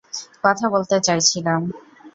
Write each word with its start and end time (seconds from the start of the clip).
কথা 0.43 0.65
বলতে 0.69 0.95
চাইছিলাম। 0.99 1.61